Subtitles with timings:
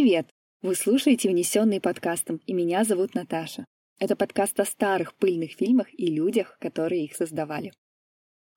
[0.00, 0.30] Привет!
[0.62, 3.66] Вы слушаете «Внесенный подкастом», и меня зовут Наташа.
[3.98, 7.74] Это подкаст о старых пыльных фильмах и людях, которые их создавали.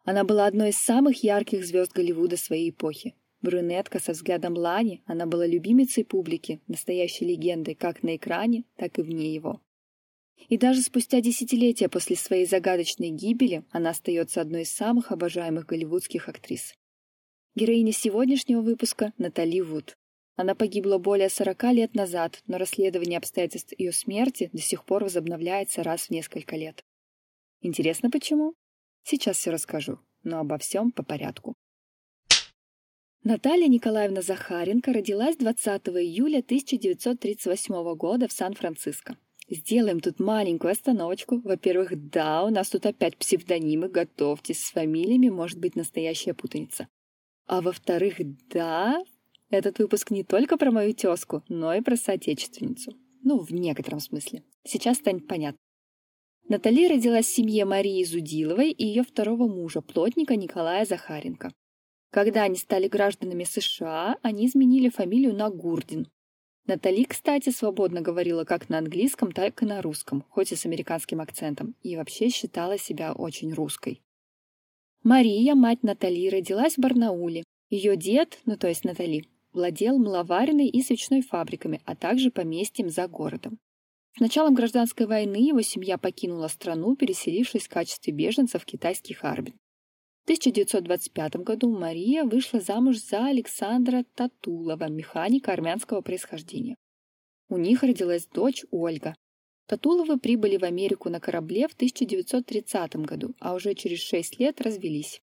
[0.05, 3.13] Она была одной из самых ярких звезд Голливуда своей эпохи.
[3.41, 9.01] Брюнетка со взглядом Лани, она была любимицей публики, настоящей легендой как на экране, так и
[9.01, 9.59] вне его.
[10.47, 16.29] И даже спустя десятилетия после своей загадочной гибели она остается одной из самых обожаемых голливудских
[16.29, 16.73] актрис.
[17.53, 19.97] Героиня сегодняшнего выпуска– Натали Вуд.
[20.35, 25.83] Она погибла более 40 лет назад, но расследование обстоятельств ее смерти до сих пор возобновляется
[25.83, 26.83] раз в несколько лет.
[27.61, 28.55] Интересно почему?
[29.03, 31.55] Сейчас все расскажу, но обо всем по порядку.
[33.23, 39.17] Наталья Николаевна Захаренко родилась 20 июля 1938 года в Сан-Франциско.
[39.49, 41.39] Сделаем тут маленькую остановочку.
[41.41, 46.87] Во-первых, да, у нас тут опять псевдонимы, готовьтесь, с фамилиями может быть настоящая путаница.
[47.45, 48.15] А во-вторых,
[48.49, 49.03] да,
[49.49, 52.93] этот выпуск не только про мою тезку, но и про соотечественницу.
[53.23, 54.43] Ну, в некотором смысле.
[54.65, 55.57] Сейчас станет понятно.
[56.49, 61.53] Натали родилась в семье Марии Зудиловой и ее второго мужа, плотника Николая Захаренко.
[62.11, 66.07] Когда они стали гражданами США, они изменили фамилию на Гурдин.
[66.65, 71.21] Натали, кстати, свободно говорила как на английском, так и на русском, хоть и с американским
[71.21, 74.01] акцентом, и вообще считала себя очень русской.
[75.03, 77.43] Мария, мать Натали, родилась в Барнауле.
[77.69, 83.07] Ее дед, ну то есть Натали, владел мыловаренной и свечной фабриками, а также поместьем за
[83.07, 83.59] городом.
[84.15, 89.55] С началом гражданской войны его семья покинула страну, переселившись в качестве беженцев в китайский Харбин.
[90.21, 96.75] В 1925 году Мария вышла замуж за Александра Татулова, механика армянского происхождения.
[97.49, 99.15] У них родилась дочь Ольга.
[99.67, 105.21] Татуловы прибыли в Америку на корабле в 1930 году, а уже через шесть лет развелись.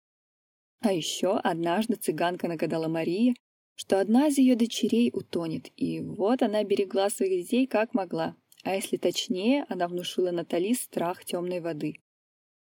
[0.82, 3.36] А еще однажды цыганка нагадала Марии,
[3.76, 8.36] что одна из ее дочерей утонет, и вот она берегла своих детей как могла.
[8.64, 11.96] А если точнее, она внушила Натали страх темной воды.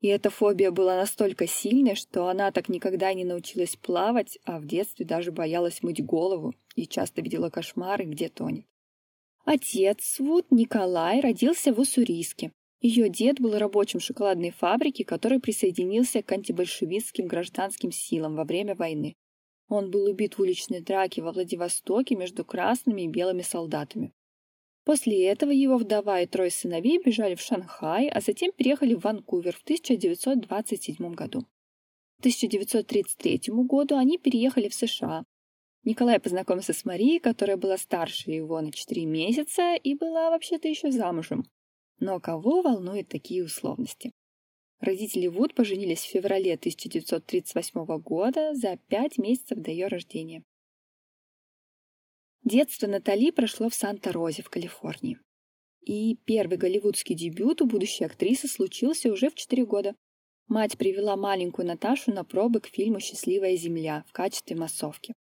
[0.02, 4.68] И эта фобия была настолько сильной, что она так никогда не научилась плавать, а в
[4.68, 8.66] детстве даже боялась мыть голову и часто видела кошмары, где тонет.
[9.46, 12.52] Отец Вуд Николай родился в Уссурийске.
[12.82, 19.16] Ее дед был рабочим шоколадной фабрики, который присоединился к антибольшевистским гражданским силам во время войны.
[19.68, 24.14] Он был убит в уличной драке во Владивостоке между красными и белыми солдатами.
[24.84, 29.56] После этого его вдова и трое сыновей бежали в Шанхай, а затем переехали в Ванкувер
[29.56, 31.42] в 1927 году.
[32.18, 35.26] К 1933 году они переехали в США.
[35.84, 40.92] Николай познакомился с Марией, которая была старше его на 4 месяца и была вообще-то еще
[40.92, 41.46] замужем.
[42.00, 44.12] Но кого волнуют такие условности?
[44.80, 50.44] Родители Вуд поженились в феврале 1938 года за пять месяцев до ее рождения.
[52.44, 55.18] Детство Натали прошло в Санта-Розе в Калифорнии.
[55.82, 59.96] И первый голливудский дебют у будущей актрисы случился уже в 4 года.
[60.48, 65.14] Мать привела маленькую Наташу на пробы к фильму «Счастливая земля» в качестве массовки.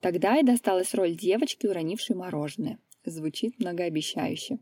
[0.00, 2.78] Тогда и досталась роль девочки, уронившей мороженое.
[3.04, 4.58] Звучит многообещающе.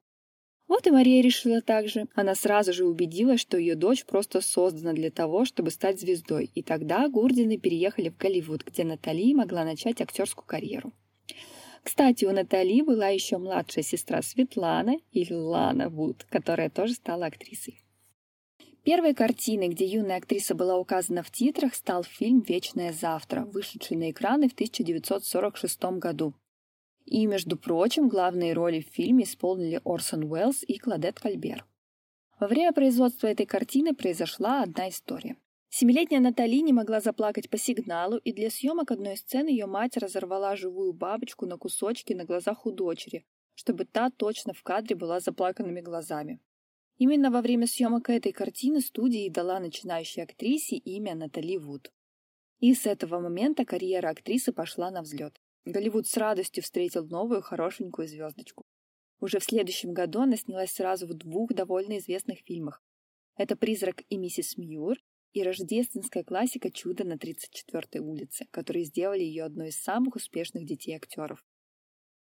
[0.69, 2.09] Вот и Мария решила так же.
[2.15, 6.51] Она сразу же убедилась, что ее дочь просто создана для того, чтобы стать звездой.
[6.55, 10.93] И тогда Гурдины переехали в Голливуд, где Натали могла начать актерскую карьеру.
[11.85, 17.81] Кстати, у Натали была еще младшая сестра Светлана или Лана Вуд, которая тоже стала актрисой.
[18.83, 24.11] Первой картиной, где юная актриса была указана в титрах, стал фильм «Вечное завтра», вышедший на
[24.11, 26.35] экраны в 1946 году.
[27.07, 31.65] И, между прочим, главные роли в фильме исполнили Орсон Уэллс и Кладет Кальбер.
[32.39, 35.37] Во время производства этой картины произошла одна история.
[35.69, 40.57] Семилетняя Натали не могла заплакать по сигналу, и для съемок одной сцены ее мать разорвала
[40.57, 43.25] живую бабочку на кусочки на глазах у дочери,
[43.55, 46.41] чтобы та точно в кадре была заплаканными глазами.
[46.99, 51.93] Именно во время съемок этой картины студия и дала начинающей актрисе имя Натали Вуд.
[52.59, 55.41] И с этого момента карьера актрисы пошла на взлет.
[55.67, 58.65] Голливуд с радостью встретил новую хорошенькую звездочку.
[59.19, 62.81] Уже в следующем году она снялась сразу в двух довольно известных фильмах.
[63.37, 64.97] Это «Призрак и миссис Мьюр»
[65.33, 71.45] и рождественская классика «Чудо на 34-й улице», которые сделали ее одной из самых успешных детей-актеров.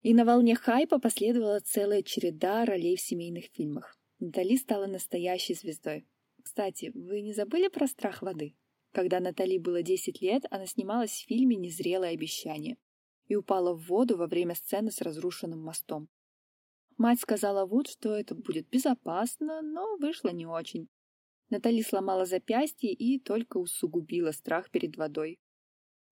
[0.02, 3.98] И на волне хайпа последовала целая череда ролей в семейных фильмах.
[4.20, 6.06] Натали стала настоящей звездой.
[6.44, 8.54] Кстати, вы не забыли про страх воды?
[8.92, 12.76] Когда Натали было 10 лет, она снималась в фильме «Незрелое обещание»
[13.32, 16.08] и упала в воду во время сцены с разрушенным мостом.
[16.98, 20.88] Мать сказала Вуд, что это будет безопасно, но вышло не очень.
[21.48, 25.40] Натали сломала запястье и только усугубила страх перед водой.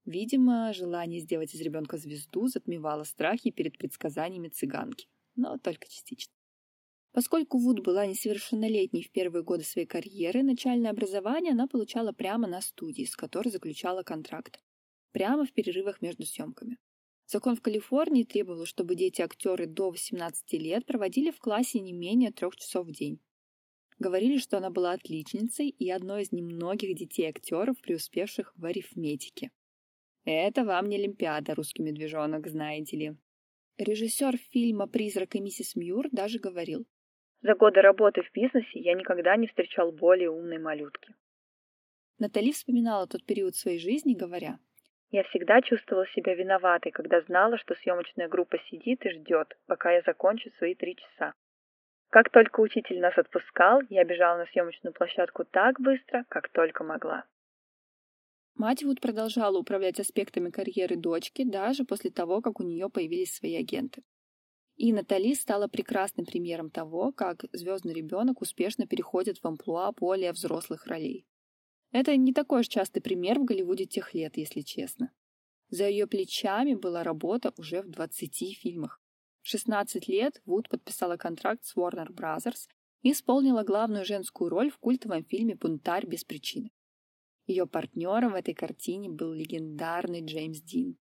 [0.06, 5.06] Видимо, желание сделать из ребенка звезду затмевало страхи перед предсказаниями цыганки,
[5.36, 6.32] но только частично.
[7.12, 12.62] Поскольку Вуд была несовершеннолетней в первые годы своей карьеры, начальное образование она получала прямо на
[12.62, 14.58] студии, с которой заключала контракт.
[15.12, 16.78] Прямо в перерывах между съемками.
[17.32, 22.56] Закон в Калифорнии требовал, чтобы дети-актеры до 18 лет проводили в классе не менее трех
[22.56, 23.20] часов в день.
[24.00, 29.52] Говорили, что она была отличницей и одной из немногих детей-актеров, преуспевших в арифметике.
[30.24, 33.16] Это вам не Олимпиада, русский медвежонок, знаете ли.
[33.78, 36.84] Режиссер фильма «Призрак и миссис Мьюр» даже говорил,
[37.42, 41.14] за годы работы в бизнесе я никогда не встречал более умной малютки.
[42.18, 44.58] Натали вспоминала тот период своей жизни, говоря,
[45.10, 50.02] «Я всегда чувствовала себя виноватой, когда знала, что съемочная группа сидит и ждет, пока я
[50.02, 51.34] закончу свои три часа.
[52.10, 57.24] Как только учитель нас отпускал, я бежала на съемочную площадку так быстро, как только могла.
[58.56, 63.56] Мать Вуд продолжала управлять аспектами карьеры дочки даже после того, как у нее появились свои
[63.56, 64.02] агенты.
[64.76, 70.86] И Натали стала прекрасным примером того, как звездный ребенок успешно переходит в амплуа более взрослых
[70.86, 71.26] ролей.
[71.92, 75.12] Это не такой уж частый пример в Голливуде тех лет, если честно.
[75.68, 79.00] За ее плечами была работа уже в 20 фильмах.
[79.42, 82.68] В 16 лет Вуд подписала контракт с Warner Brothers
[83.02, 86.70] и исполнила главную женскую роль в культовом фильме «Бунтарь без причины».
[87.46, 90.98] Ее партнером в этой картине был легендарный Джеймс Дин.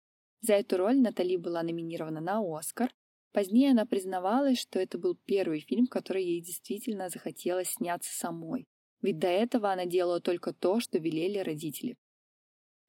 [0.41, 2.93] За эту роль Натали была номинирована на Оскар,
[3.33, 8.69] Позднее она признавалась, что это был первый фильм, который ей действительно захотелось сняться самой.
[9.03, 11.97] Ведь до этого она делала только то, что велели родители.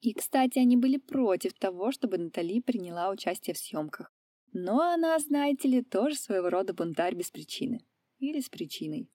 [0.00, 4.12] И, кстати, они были против того, чтобы Натали приняла участие в съемках.
[4.52, 7.80] Но она, знаете ли, тоже своего рода бунтарь без причины.
[8.18, 9.10] Или с причиной.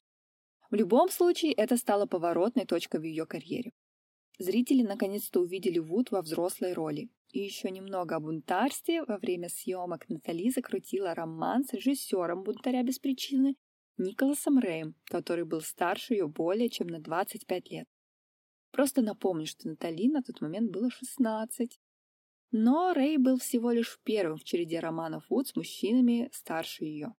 [0.69, 3.72] В любом случае, это стало поворотной точкой в ее карьере.
[4.38, 9.04] Зрители наконец-то увидели Вуд во взрослой роли, и еще немного о бунтарстве.
[9.04, 13.56] Во время съемок Натали закрутила роман с режиссером «Бунтаря без причины»
[14.00, 17.88] Николасом Рэем, который был старше ее более чем на 25 лет.
[18.72, 21.80] Просто напомню, что Натали на тот момент было 16.
[22.51, 27.13] Но Рэй был всего лишь первым в череде романов Вуд с мужчинами старше ее.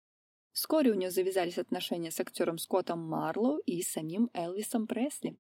[0.53, 5.37] Вскоре у нее завязались отношения с актером Скоттом Марлоу и самим Элвисом Пресли.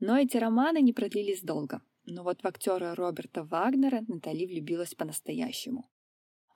[0.00, 1.82] Но эти романы не продлились долго.
[2.04, 5.90] Но вот в актера Роберта Вагнера Натали влюбилась по-настоящему.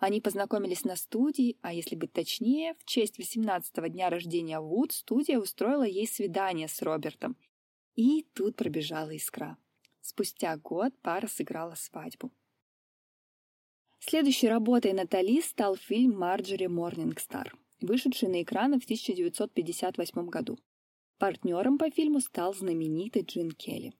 [0.03, 5.39] Они познакомились на студии, а если быть точнее, в честь 18-го дня рождения Вуд студия
[5.39, 7.37] устроила ей свидание с Робертом.
[7.95, 9.57] И тут пробежала искра.
[10.01, 12.33] Спустя год пара сыграла свадьбу.
[14.01, 20.59] Следующей работой Натали стал фильм «Марджори Морнингстар», вышедший на экраны в 1958 году.
[21.19, 23.95] Партнером по фильму стал знаменитый Джин Келли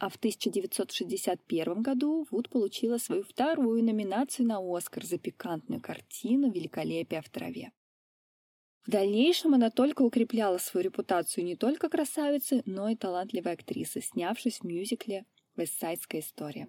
[0.00, 7.20] а в 1961 году Вуд получила свою вторую номинацию на Оскар за пикантную картину «Великолепие
[7.20, 7.72] в траве».
[8.86, 14.60] В дальнейшем она только укрепляла свою репутацию не только красавицы, но и талантливой актрисы, снявшись
[14.60, 16.68] в мюзикле «Вестсайдская история».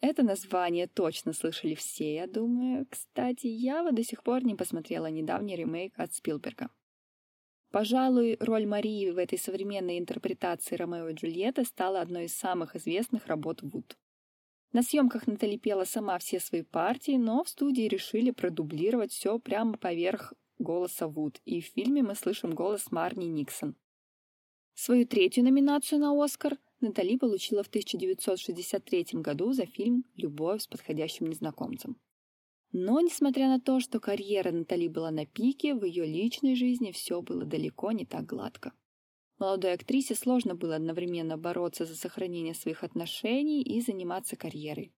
[0.00, 2.86] Это название точно слышали все, я думаю.
[2.88, 6.70] Кстати, я до сих пор не посмотрела недавний ремейк от Спилберга.
[7.72, 13.26] Пожалуй, роль Марии в этой современной интерпретации Ромео и Джульетты стала одной из самых известных
[13.26, 13.96] работ Вуд.
[14.72, 19.78] На съемках Натали пела сама все свои партии, но в студии решили продублировать все прямо
[19.78, 23.74] поверх голоса Вуд, и в фильме мы слышим голос Марни Никсон.
[24.74, 31.26] Свою третью номинацию на «Оскар» Натали получила в 1963 году за фильм «Любовь с подходящим
[31.26, 31.96] незнакомцем».
[32.72, 37.20] Но, несмотря на то, что карьера Натали была на пике, в ее личной жизни все
[37.20, 38.72] было далеко не так гладко.
[39.38, 44.94] Молодой актрисе сложно было одновременно бороться за сохранение своих отношений и заниматься карьерой.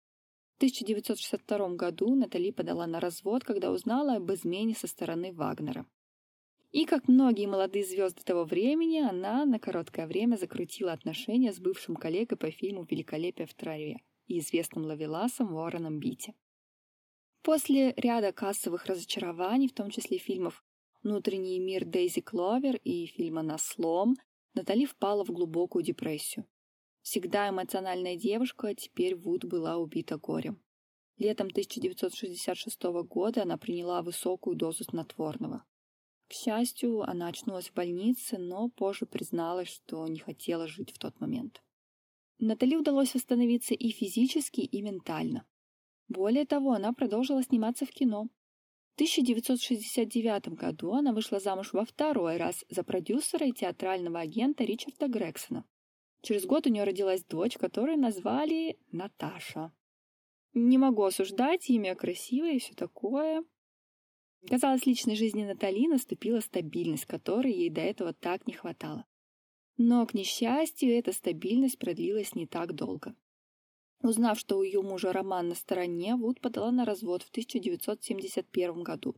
[0.53, 5.85] В 1962 году Натали подала на развод, когда узнала об измене со стороны Вагнера.
[6.71, 11.97] И, как многие молодые звезды того времени, она на короткое время закрутила отношения с бывшим
[11.97, 16.35] коллегой по фильму «Великолепие в траве» и известным лавеласом Уорреном Бити.
[17.45, 20.65] После ряда кассовых разочарований, в том числе фильмов
[21.03, 24.17] «Внутренний мир Дейзи Кловер» и фильма «На слом»,
[24.55, 26.47] Натали впала в глубокую депрессию.
[27.03, 30.59] Всегда эмоциональная девушка, а теперь Вуд была убита горем.
[31.19, 35.67] Летом 1966 года она приняла высокую дозу снотворного.
[36.29, 41.21] К счастью, она очнулась в больнице, но позже призналась, что не хотела жить в тот
[41.21, 41.63] момент.
[42.39, 45.47] Натали удалось восстановиться и физически, и ментально.
[46.09, 48.29] Более того, она продолжила сниматься в кино.
[48.93, 55.09] В 1969 году она вышла замуж во второй раз за продюсера и театрального агента Ричарда
[55.09, 55.65] Грексона.
[56.23, 59.73] Через год у нее родилась дочь, которую назвали Наташа.
[60.53, 63.45] Не могу осуждать, имя красивое и все такое.
[64.49, 69.07] Казалось, личной жизни Натали наступила стабильность, которой ей до этого так не хватало.
[69.77, 73.17] Но, к несчастью, эта стабильность продлилась не так долго.
[74.05, 79.17] Узнав, что у ее мужа роман на стороне, Вуд подала на развод в 1971 году.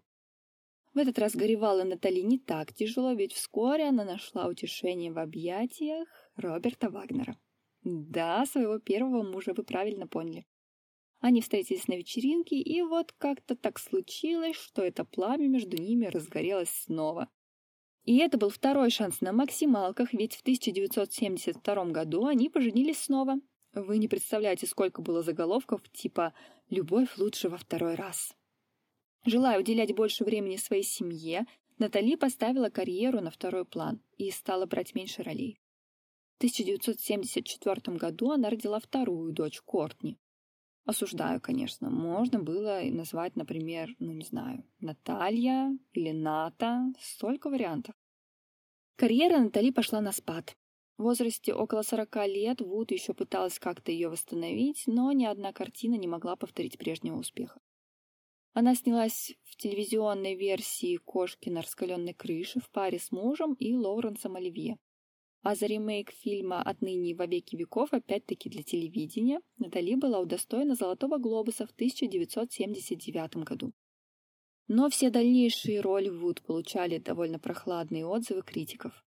[0.94, 6.06] В этот раз горевала Натали не так тяжело, ведь вскоре она нашла утешение в объятиях
[6.36, 7.36] Роберта Вагнера.
[7.82, 10.46] Да, своего первого мужа вы правильно поняли.
[11.18, 16.70] Они встретились на вечеринке, и вот как-то так случилось, что это пламя между ними разгорелось
[16.70, 17.28] снова.
[18.04, 23.40] И это был второй шанс на максималках, ведь в 1972 году они поженились снова.
[23.76, 26.32] Вы не представляете, сколько было заголовков типа
[26.70, 28.34] «Любовь лучше во второй раз».
[29.26, 31.44] Желая уделять больше времени своей семье,
[31.76, 35.60] Натали поставила карьеру на второй план и стала брать меньше ролей.
[36.34, 40.16] В 1974 году она родила вторую дочь Кортни.
[40.86, 41.90] Осуждаю, конечно.
[41.90, 46.80] Можно было назвать, например, ну не знаю, Наталья или Ната.
[46.98, 47.94] Столько вариантов.
[48.96, 50.56] Карьера Натали пошла на спад.
[50.98, 55.94] В возрасте около 40 лет Вуд еще пыталась как-то ее восстановить, но ни одна картина
[55.96, 57.60] не могла повторить прежнего успеха.
[58.54, 64.36] Она снялась в телевизионной версии «Кошки на раскаленной крыше» в паре с мужем и Лоуренсом
[64.36, 64.78] Оливье.
[65.42, 70.74] А за ремейк фильма «Отныне и во веки веков» опять-таки для телевидения Натали была удостоена
[70.74, 73.74] «Золотого глобуса» в 1979 году.
[74.68, 79.05] Но все дальнейшие роли Вуд получали довольно прохладные отзывы критиков.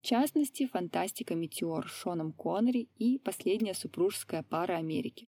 [0.00, 5.28] В частности, фантастика «Метеор» с Шоном Коннери и последняя супружеская пара Америки.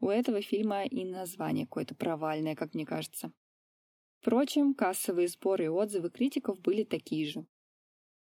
[0.00, 3.32] У этого фильма и название какое-то провальное, как мне кажется.
[4.20, 7.46] Впрочем, кассовые сборы и отзывы критиков были такие же.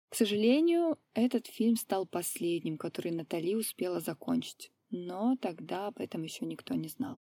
[0.09, 6.47] К сожалению, этот фильм стал последним, который Натали успела закончить, но тогда об этом еще
[6.47, 7.19] никто не знал.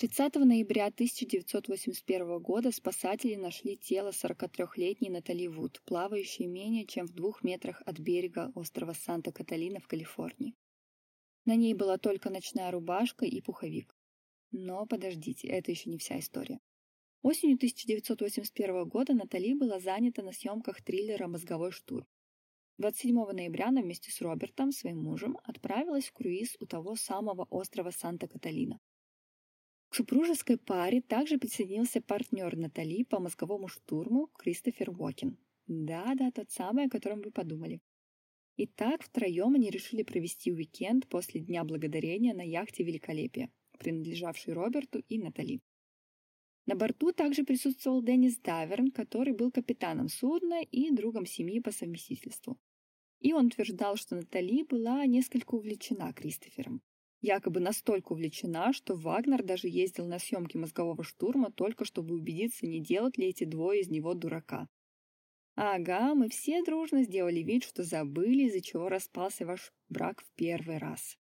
[0.00, 7.44] 30 ноября 1981 года спасатели нашли тело 43-летней Натали Вуд, плавающей менее чем в двух
[7.44, 10.54] метрах от берега острова Санта-Каталина в Калифорнии.
[11.44, 13.94] На ней была только ночная рубашка и пуховик.
[14.52, 16.60] Но подождите, это еще не вся история.
[17.20, 22.06] Осенью 1981 года Натали была занята на съемках триллера «Мозговой штурм».
[22.78, 27.90] 27 ноября она вместе с Робертом, своим мужем, отправилась в круиз у того самого острова
[27.90, 28.80] Санта-Каталина.
[29.90, 35.36] К супружеской паре также присоединился партнер Натали по мозговому штурму Кристофер Уокен.
[35.66, 37.80] Да-да, тот самый, о котором вы подумали.
[38.56, 45.02] И так втроем они решили провести уикенд после Дня Благодарения на яхте «Великолепие», принадлежавшей Роберту
[45.08, 45.60] и Натали.
[46.66, 52.60] На борту также присутствовал Деннис Даверн, который был капитаном судна и другом семьи по совместительству.
[53.18, 56.80] И он утверждал, что Натали была несколько увлечена Кристофером.
[57.20, 62.80] Якобы настолько увлечена, что Вагнер даже ездил на съемки мозгового штурма только чтобы убедиться, не
[62.80, 64.68] делают ли эти двое из него дурака.
[65.54, 70.78] Ага, мы все дружно сделали вид, что забыли, из-за чего распался ваш брак в первый
[70.78, 71.18] раз.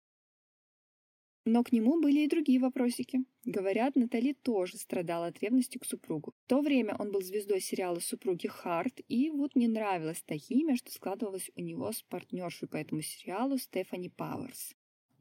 [1.44, 3.20] Но к нему были и другие вопросики.
[3.44, 6.32] Говорят, Натали тоже страдала от ревности к супругу.
[6.44, 10.76] В то время он был звездой сериала «Супруги Харт», и вот не нравилось та химия,
[10.76, 14.74] что складывалась у него с партнершей по этому сериалу Стефани Пауэрс.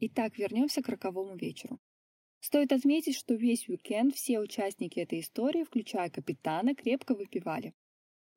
[0.06, 1.80] Итак, вернемся к роковому вечеру.
[2.42, 7.74] Стоит отметить, что весь уикенд все участники этой истории, включая капитана, крепко выпивали.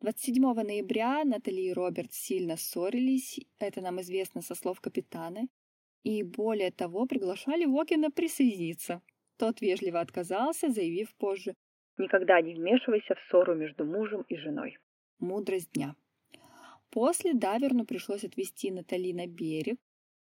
[0.01, 5.49] 27 ноября Натали и Роберт сильно ссорились, это нам известно со слов капитана,
[6.05, 9.03] и более того приглашали Уокена присоединиться.
[9.37, 11.55] Тот вежливо отказался, заявив позже
[11.99, 14.79] «Никогда не вмешивайся в ссору между мужем и женой».
[15.19, 15.97] Мудрость дня.
[16.91, 19.81] После Даверну пришлось отвезти Натали на берег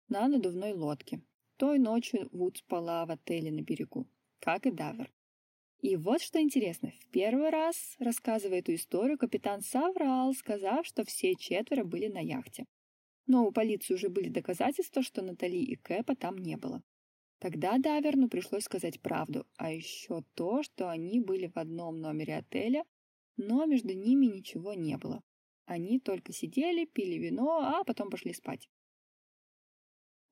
[0.10, 1.22] на надувной лодке.
[1.58, 4.08] Той ночью Вуд спала в отеле на берегу,
[4.40, 5.12] как и Давер.
[5.80, 11.36] И вот что интересно, в первый раз, рассказывая эту историю, капитан соврал, сказав, что все
[11.36, 12.66] четверо были на яхте.
[13.28, 16.82] Но у полиции уже были доказательства, что Натали и Кэпа там не было.
[17.40, 22.86] Тогда Даверну пришлось сказать правду, а еще то, что они были в одном номере отеля,
[23.36, 25.22] но между ними ничего не было.
[25.66, 28.70] Они только сидели, пили вино, а потом пошли спать.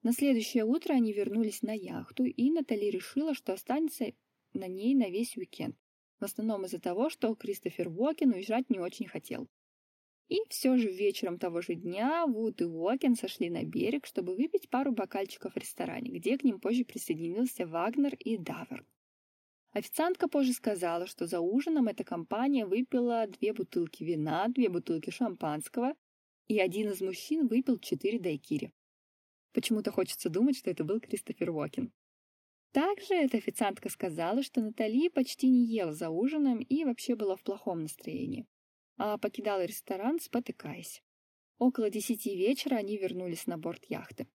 [0.03, 4.13] На следующее утро они вернулись на яхту, и Натали решила, что останется
[4.53, 5.75] на ней на весь уикенд.
[6.19, 9.47] В основном из-за того, что Кристофер Уокен уезжать не очень хотел.
[10.27, 14.69] И все же вечером того же дня Вуд и Уокен сошли на берег, чтобы выпить
[14.69, 18.85] пару бокальчиков в ресторане, где к ним позже присоединился Вагнер и Давер.
[19.73, 25.95] Официантка позже сказала, что за ужином эта компания выпила две бутылки вина, две бутылки шампанского,
[26.47, 28.71] и один из мужчин выпил четыре дайкири.
[29.53, 31.91] Почему-то хочется думать, что это был Кристофер Уокен.
[32.71, 37.43] Также эта официантка сказала, что Натали почти не ела за ужином и вообще была в
[37.43, 38.47] плохом настроении,
[38.97, 41.03] а покидала ресторан, спотыкаясь.
[41.57, 44.27] Около десяти вечера они вернулись на борт яхты.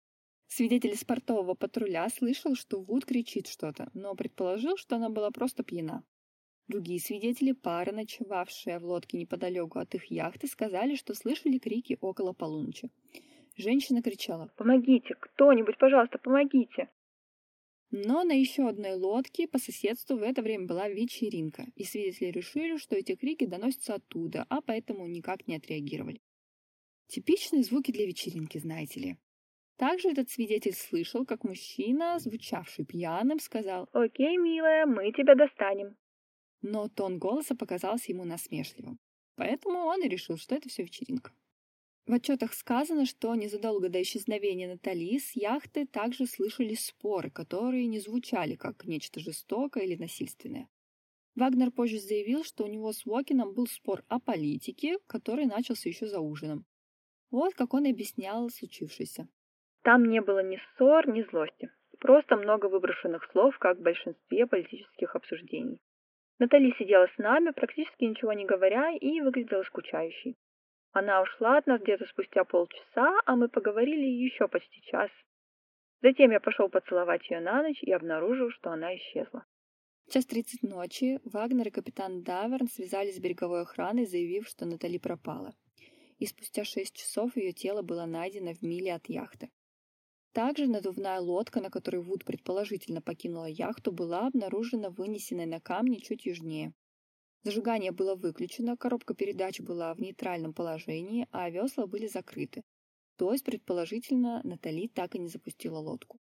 [0.48, 6.04] Свидетель спортового патруля слышал, что Вуд кричит что-то, но предположил, что она была просто пьяна.
[6.66, 12.32] Другие свидетели, пары, ночевавшие в лодке неподалеку от их яхты, сказали, что слышали крики около
[12.32, 12.90] полуночи.
[13.56, 15.14] Женщина кричала «Помогите!
[15.14, 16.90] Кто-нибудь, пожалуйста, помогите!»
[17.90, 22.76] Но на еще одной лодке по соседству в это время была вечеринка, и свидетели решили,
[22.76, 26.20] что эти крики доносятся оттуда, а поэтому никак не отреагировали.
[27.06, 29.16] Типичные звуки для вечеринки, знаете ли.
[29.76, 35.96] Также этот свидетель слышал, как мужчина, звучавший пьяным, сказал «Окей, милая, мы тебя достанем».
[36.62, 38.98] Но тон голоса показался ему насмешливым.
[39.36, 41.32] Поэтому он и решил, что это все вечеринка.
[42.06, 47.98] В отчетах сказано, что незадолго до исчезновения Натали с яхты также слышались споры, которые не
[47.98, 50.68] звучали как нечто жестокое или насильственное.
[51.34, 56.06] Вагнер позже заявил, что у него с Уокином был спор о политике, который начался еще
[56.06, 56.66] за ужином.
[57.30, 59.26] Вот как он объяснял случившееся.
[59.82, 61.70] Там не было ни ссор, ни злости.
[61.98, 65.80] Просто много выброшенных слов, как в большинстве политических обсуждений.
[66.38, 70.36] Натали сидела с нами, практически ничего не говоря, и выглядела скучающей.
[70.94, 75.10] Она ушла от нас где-то спустя полчаса, а мы поговорили еще почти час.
[76.02, 79.44] Затем я пошел поцеловать ее на ночь и обнаружил, что она исчезла.
[80.06, 84.98] В час тридцать ночи Вагнер и капитан Даверн связались с береговой охраной, заявив, что Натали
[84.98, 85.52] пропала.
[86.18, 89.50] И спустя шесть часов ее тело было найдено в миле от яхты.
[90.32, 96.24] Также надувная лодка, на которой Вуд предположительно покинула яхту, была обнаружена вынесенной на камни чуть
[96.24, 96.72] южнее.
[97.44, 102.62] Зажигание было выключено, коробка передач была в нейтральном положении, а весла были закрыты.
[103.16, 106.18] То есть, предположительно, Натали так и не запустила лодку.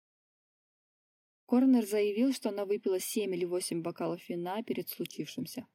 [1.47, 5.67] Корнер заявил, что она выпила 7 или 8 бокалов вина перед случившимся.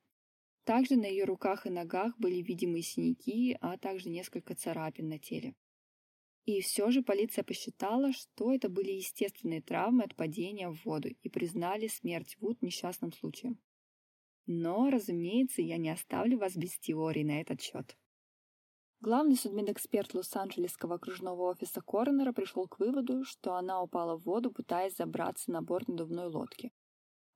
[0.64, 5.56] Также на ее руках и ногах были видимые синяки, а также несколько царапин на теле.
[6.46, 11.30] И все же полиция посчитала, что это были естественные травмы от падения в воду и
[11.30, 13.60] признали смерть Вуд несчастным случаем.
[14.46, 17.98] Но, разумеется, я не оставлю вас без теории на этот счет.
[19.00, 24.96] Главный судмедэксперт Лос-Анджелесского окружного офиса Коронера пришел к выводу, что она упала в воду, пытаясь
[24.96, 26.72] забраться на борт надувной лодки.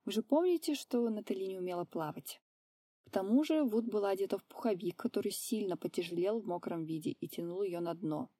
[0.04, 2.40] Вы же помните, что Натали не умела плавать?
[3.04, 7.28] К тому же Вуд была одета в пуховик, который сильно потяжелел в мокром виде и
[7.28, 8.30] тянул ее на дно.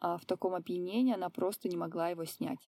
[0.00, 2.70] А в таком опьянении она просто не могла его снять.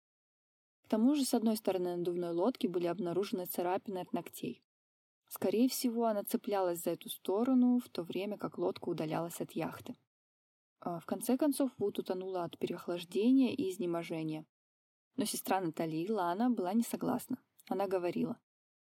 [0.82, 4.62] К тому же с одной стороны надувной лодки были обнаружены царапины от ногтей.
[5.34, 9.94] Скорее всего, она цеплялась за эту сторону, в то время как лодка удалялась от яхты.
[10.78, 14.44] А в конце концов, Вуд утонула от переохлаждения и изнеможения.
[15.16, 17.38] Но сестра Натали, Лана, была не согласна.
[17.70, 18.36] Она говорила.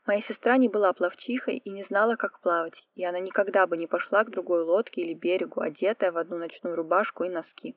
[0.04, 3.86] «Моя сестра не была пловчихой и не знала, как плавать, и она никогда бы не
[3.86, 7.76] пошла к другой лодке или берегу, одетая в одну ночную рубашку и носки.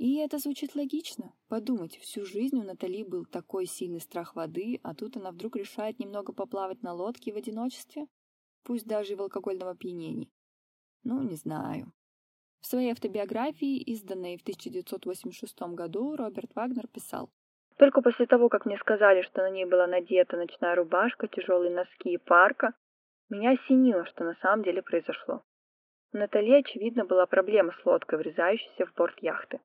[0.00, 1.34] И это звучит логично.
[1.50, 5.98] Подумать, всю жизнь у Натали был такой сильный страх воды, а тут она вдруг решает
[5.98, 8.06] немного поплавать на лодке в одиночестве,
[8.64, 10.30] пусть даже и в алкогольном опьянении.
[11.04, 11.92] Ну, не знаю.
[12.62, 17.28] В своей автобиографии, изданной в 1986 году, Роберт Вагнер писал.
[17.76, 22.14] Только после того, как мне сказали, что на ней была надета ночная рубашка, тяжелые носки
[22.14, 22.72] и парка,
[23.28, 25.42] меня осенило, что на самом деле произошло.
[26.14, 29.60] У Натали, очевидно, была проблема с лодкой, врезающейся в борт яхты.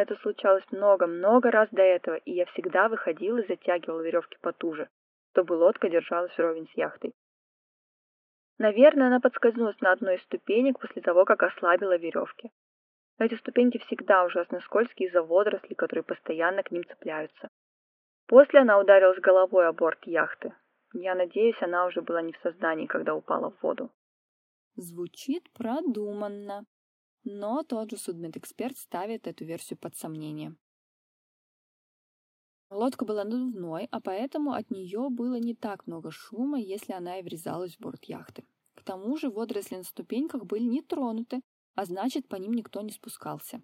[0.00, 4.88] Это случалось много-много раз до этого, и я всегда выходил и затягивал веревки потуже,
[5.32, 7.12] чтобы лодка держалась вровень с яхтой.
[8.56, 12.50] Наверное, она подскользнулась на одной из ступенек после того, как ослабила веревки.
[13.18, 17.50] Но эти ступеньки всегда ужасно скользкие из-за водорослей, которые постоянно к ним цепляются.
[18.26, 20.54] После она ударилась головой о борт яхты.
[20.94, 23.90] Я надеюсь, она уже была не в сознании, когда упала в воду.
[24.76, 26.64] Звучит продуманно,
[27.24, 30.56] но тот же судмедэксперт ставит эту версию под сомнение.
[32.70, 37.22] Лодка была надувной, а поэтому от нее было не так много шума, если она и
[37.22, 38.44] врезалась в борт яхты.
[38.74, 41.40] К тому же водоросли на ступеньках были не тронуты,
[41.74, 43.62] а значит, по ним никто не спускался.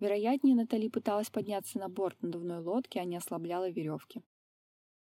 [0.00, 4.22] Вероятнее, Натали пыталась подняться на борт надувной лодки, а не ослабляла веревки.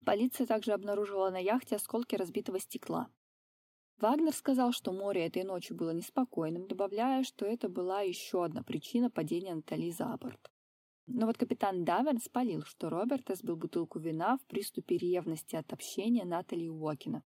[0.07, 3.11] Полиция также обнаружила на яхте осколки разбитого стекла.
[3.99, 9.11] Вагнер сказал, что море этой ночью было неспокойным, добавляя, что это была еще одна причина
[9.11, 10.51] падения Натали за борт.
[11.07, 16.25] Но вот капитан Даверн спалил, что Роберт сбил бутылку вина в приступе ревности от общения
[16.25, 17.23] Натали Уокина.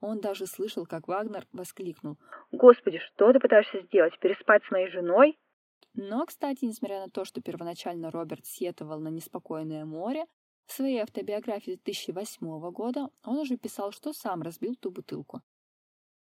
[0.00, 2.18] Он даже слышал, как Вагнер воскликнул.
[2.52, 4.18] «Господи, что ты пытаешься сделать?
[4.20, 5.38] Переспать с моей женой?»
[5.94, 10.26] Но, кстати, несмотря на то, что первоначально Роберт сетовал на неспокойное море,
[10.66, 15.40] в своей автобиографии 2008 года он уже писал, что сам разбил ту бутылку.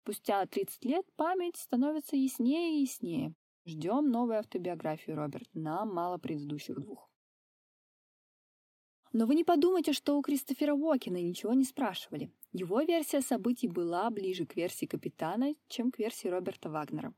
[0.10, 3.36] Спустя 30 лет память становится яснее и яснее.
[3.68, 5.48] Ждем новую автобиографию, Роберт.
[5.54, 7.08] Нам мало предыдущих двух.
[9.14, 12.34] Но вы не подумайте, что у Кристофера Уокена ничего не спрашивали.
[12.54, 17.14] Его версия событий была ближе к версии капитана, чем к версии Роберта Вагнера.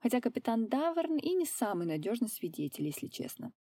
[0.00, 3.54] Хотя капитан Даверн и не самый надежный свидетель, если честно.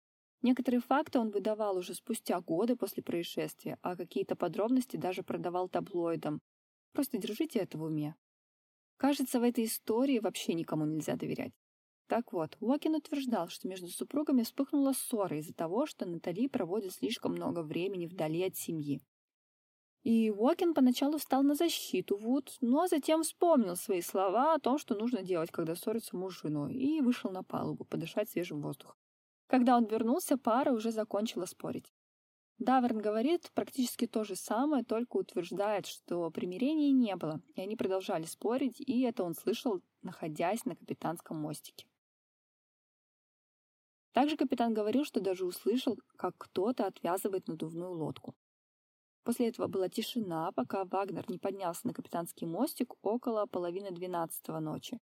[0.42, 6.40] Некоторые факты он выдавал уже спустя годы после происшествия, а какие-то подробности даже продавал таблоидам.
[6.92, 8.16] Просто держите это в уме.
[9.04, 11.52] Кажется, в этой истории вообще никому нельзя доверять.
[12.06, 17.32] Так вот, Уокин утверждал, что между супругами вспыхнула ссора из-за того, что Натали проводит слишком
[17.32, 19.02] много времени вдали от семьи.
[20.04, 24.94] И Уокин поначалу встал на защиту Вуд, но затем вспомнил свои слова о том, что
[24.94, 28.96] нужно делать, когда ссорится муж с женой, и вышел на палубу подышать свежим воздухом.
[29.48, 31.92] Когда он вернулся, пара уже закончила спорить.
[32.58, 38.24] Даверн говорит практически то же самое, только утверждает, что примирения не было, и они продолжали
[38.24, 41.86] спорить, и это он слышал, находясь на капитанском мостике.
[44.12, 48.36] Также капитан говорил, что даже услышал, как кто-то отвязывает надувную лодку.
[49.24, 55.00] После этого была тишина, пока Вагнер не поднялся на капитанский мостик около половины двенадцатого ночи.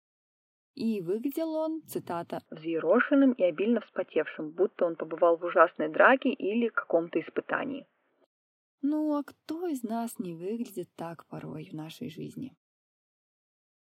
[0.77, 6.69] И выглядел он, цитата, «взъерошенным и обильно вспотевшим, будто он побывал в ужасной драке или
[6.69, 7.87] каком-то испытании».
[8.83, 12.55] Ну, а кто из нас не выглядит так порой в нашей жизни?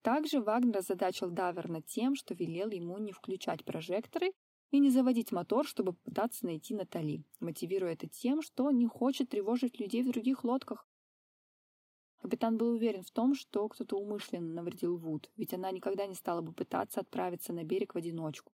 [0.04, 4.32] Также Вагнер озадачил Даверна тем, что велел ему не включать прожекторы
[4.70, 9.80] и не заводить мотор, чтобы попытаться найти Натали, мотивируя это тем, что не хочет тревожить
[9.80, 10.88] людей в других лодках.
[12.24, 16.40] Капитан был уверен в том, что кто-то умышленно навредил Вуд, ведь она никогда не стала
[16.40, 18.54] бы пытаться отправиться на берег в одиночку.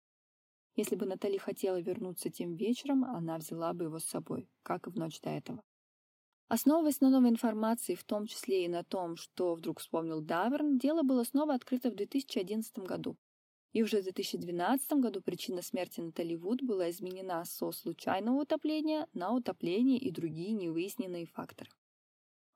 [0.75, 4.89] Если бы Натали хотела вернуться тем вечером, она взяла бы его с собой, как и
[4.89, 5.61] в ночь до этого.
[6.47, 11.03] Основываясь на новой информации, в том числе и на том, что вдруг вспомнил Даверн, дело
[11.03, 13.17] было снова открыто в 2011 году.
[13.73, 19.31] И уже в 2012 году причина смерти Натали Вуд была изменена со случайного утопления на
[19.31, 21.69] утопление и другие невыясненные факторы.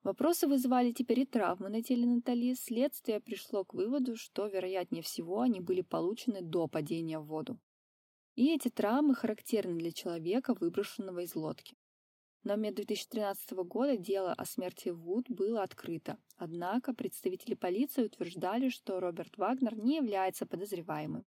[0.04, 2.54] Вопросы вызывали теперь и травмы на теле Натали.
[2.56, 7.58] Следствие пришло к выводу, что, вероятнее всего, они были получены до падения в воду.
[8.36, 11.78] И эти травмы характерны для человека, выброшенного из лодки.
[12.44, 19.00] На мед 2013 года дело о смерти Вуд было открыто, однако представители полиции утверждали, что
[19.00, 21.24] Роберт Вагнер не является подозреваемым.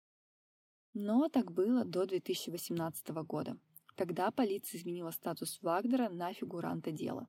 [0.92, 3.58] Но так было до 2018 года.
[3.94, 7.28] Тогда полиция изменила статус Вагнера на фигуранта дела.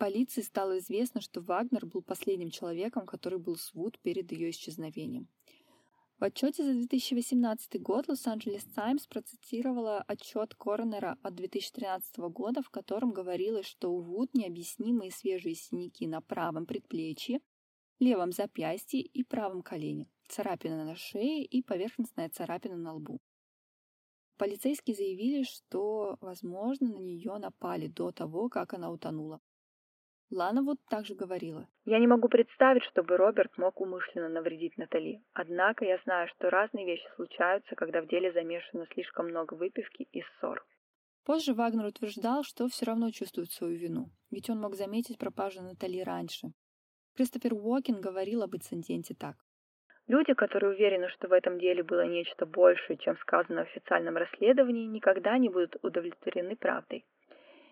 [0.00, 5.28] Полиции стало известно, что Вагнер был последним человеком, который был с Вуд перед ее исчезновением.
[6.18, 13.12] В отчете за 2018 год Лос-Анджелес Таймс процитировала отчет Коронера от 2013 года, в котором
[13.12, 17.42] говорилось, что у Вуд необъяснимые свежие синяки на правом предплечье,
[17.98, 23.20] левом запястье и правом колене, царапина на шее и поверхностная царапина на лбу.
[24.38, 29.42] Полицейские заявили, что, возможно, на нее напали до того, как она утонула.
[30.30, 31.66] Лана вот также говорила.
[31.84, 35.22] Я не могу представить, чтобы Роберт мог умышленно навредить Натали.
[35.32, 40.22] Однако я знаю, что разные вещи случаются, когда в деле замешано слишком много выпивки и
[40.22, 40.64] ссор.
[41.24, 46.00] Позже Вагнер утверждал, что все равно чувствует свою вину, ведь он мог заметить пропажу Натали
[46.00, 46.48] раньше.
[47.16, 49.36] Кристофер Уокен говорил об инциденте так.
[50.06, 54.86] Люди, которые уверены, что в этом деле было нечто большее, чем сказано в официальном расследовании,
[54.86, 57.04] никогда не будут удовлетворены правдой.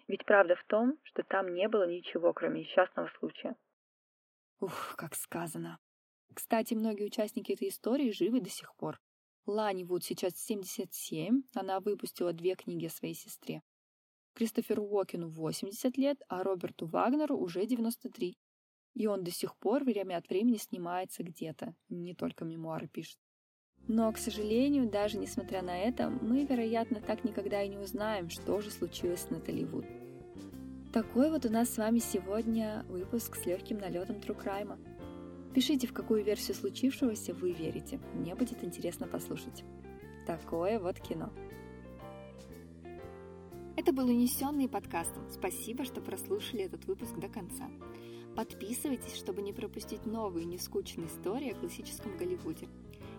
[0.08, 3.56] Ведь правда в том, что там не было ничего, кроме несчастного случая.
[4.58, 5.78] Ух, как сказано.
[6.34, 8.98] Кстати, многие участники этой истории живы до сих пор.
[9.46, 13.62] Лани Вуд сейчас 77, она выпустила две книги о своей сестре.
[14.34, 18.38] Кристоферу Уокену 80 лет, а Роберту Вагнеру уже 93.
[18.94, 23.18] И он до сих пор время от времени снимается где-то, не только мемуары пишет.
[23.88, 28.60] Но, к сожалению, даже несмотря на это, мы, вероятно, так никогда и не узнаем, что
[28.60, 29.86] же случилось с Натали Вуд.
[30.92, 34.78] Такой вот у нас с вами сегодня выпуск с легким налетом Трукрайма.
[35.54, 37.98] Пишите, в какую версию случившегося вы верите.
[38.12, 39.64] Мне будет интересно послушать.
[40.26, 41.32] Такое вот кино.
[43.76, 45.30] Это был «Унесенный подкастом».
[45.30, 47.70] Спасибо, что прослушали этот выпуск до конца.
[48.36, 52.68] Подписывайтесь, чтобы не пропустить новые нескучные истории о классическом Голливуде.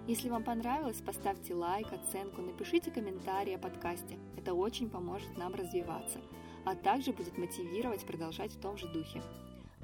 [0.10, 4.18] Если вам понравилось, поставьте лайк, оценку, напишите комментарий о подкасте.
[4.36, 6.18] Это очень поможет нам развиваться,
[6.66, 9.22] а также будет мотивировать продолжать в том же духе.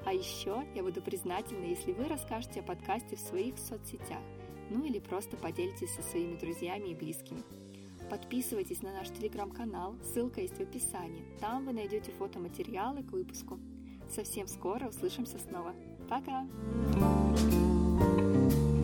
[0.04, 4.18] А еще я буду признательна, если вы расскажете о подкасте в своих соцсетях.
[4.68, 7.44] ну или просто поделитесь со своими друзьями и близкими.
[8.10, 11.22] Подписывайтесь на наш телеграм-канал, ссылка есть в описании.
[11.38, 13.60] Там вы найдете фотоматериалы к выпуску.
[14.10, 15.72] Совсем скоро услышимся снова.
[16.08, 16.48] Пока!
[17.98, 18.75] thank you